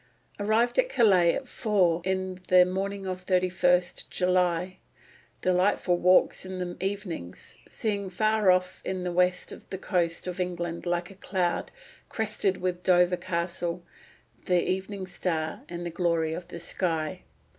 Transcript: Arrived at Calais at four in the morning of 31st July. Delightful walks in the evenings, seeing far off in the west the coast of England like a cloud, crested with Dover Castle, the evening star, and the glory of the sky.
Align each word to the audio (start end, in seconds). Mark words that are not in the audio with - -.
Arrived 0.39 0.79
at 0.79 0.89
Calais 0.89 1.35
at 1.35 1.47
four 1.47 2.01
in 2.03 2.39
the 2.47 2.65
morning 2.65 3.05
of 3.05 3.23
31st 3.23 4.09
July. 4.09 4.79
Delightful 5.43 5.95
walks 5.95 6.43
in 6.43 6.57
the 6.57 6.75
evenings, 6.83 7.55
seeing 7.67 8.09
far 8.09 8.49
off 8.49 8.81
in 8.83 9.03
the 9.03 9.11
west 9.11 9.53
the 9.69 9.77
coast 9.77 10.25
of 10.25 10.39
England 10.39 10.87
like 10.87 11.11
a 11.11 11.21
cloud, 11.21 11.69
crested 12.09 12.57
with 12.57 12.81
Dover 12.81 13.15
Castle, 13.15 13.85
the 14.45 14.67
evening 14.67 15.05
star, 15.05 15.61
and 15.69 15.85
the 15.85 15.91
glory 15.91 16.33
of 16.33 16.47
the 16.47 16.57
sky. 16.57 17.21